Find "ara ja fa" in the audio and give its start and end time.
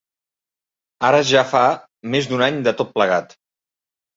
1.09-1.61